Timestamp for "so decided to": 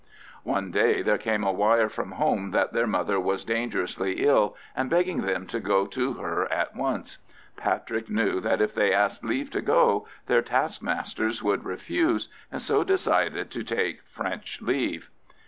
12.63-13.63